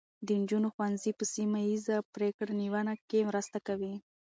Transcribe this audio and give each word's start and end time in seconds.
د 0.25 0.27
نجونو 0.41 0.67
ښوونځي 0.73 1.11
په 1.15 1.23
سیمه 1.33 1.59
ایزه 1.69 1.95
پرېکړه 2.15 2.51
نیونه 2.61 2.93
کې 3.09 3.27
مرسته 3.29 3.57
کوي. 3.67 3.93